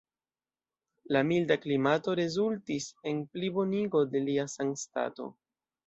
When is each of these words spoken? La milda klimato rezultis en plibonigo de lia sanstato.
La 1.15 1.21
milda 1.33 1.57
klimato 1.67 2.17
rezultis 2.21 2.89
en 3.13 3.23
plibonigo 3.37 4.05
de 4.17 4.27
lia 4.29 4.51
sanstato. 4.59 5.35